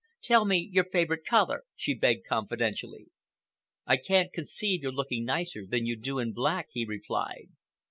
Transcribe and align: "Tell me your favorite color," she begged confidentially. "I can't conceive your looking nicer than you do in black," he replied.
"Tell 0.23 0.45
me 0.45 0.67
your 0.71 0.85
favorite 0.89 1.27
color," 1.27 1.63
she 1.75 1.93
begged 1.93 2.25
confidentially. 2.27 3.11
"I 3.85 3.97
can't 3.97 4.33
conceive 4.33 4.81
your 4.81 4.91
looking 4.93 5.25
nicer 5.25 5.67
than 5.69 5.85
you 5.85 5.95
do 5.95 6.17
in 6.17 6.33
black," 6.33 6.69
he 6.71 6.85
replied. 6.85 7.49